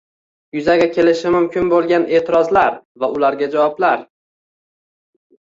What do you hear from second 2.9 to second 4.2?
va ularga javoblar